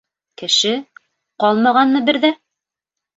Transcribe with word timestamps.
Кеше... 0.41 0.71
ҡалмағанмы 1.43 2.01
бер 2.09 2.19
ҙә?! 2.25 2.33